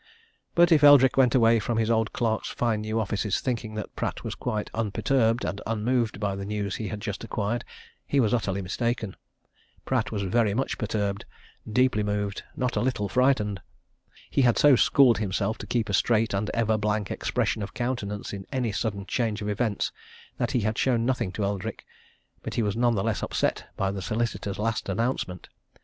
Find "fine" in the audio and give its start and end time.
2.49-2.81